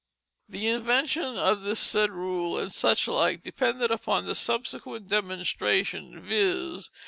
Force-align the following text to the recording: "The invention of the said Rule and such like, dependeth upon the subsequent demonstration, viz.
"The 0.49 0.67
invention 0.67 1.37
of 1.37 1.61
the 1.61 1.75
said 1.75 2.09
Rule 2.09 2.57
and 2.57 2.73
such 2.73 3.07
like, 3.07 3.43
dependeth 3.43 3.91
upon 3.91 4.25
the 4.25 4.33
subsequent 4.33 5.05
demonstration, 5.05 6.19
viz. 6.19 6.89